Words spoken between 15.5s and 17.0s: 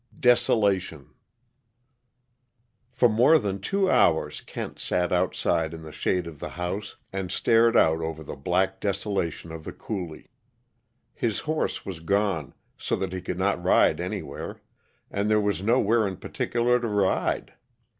nowhere in particular to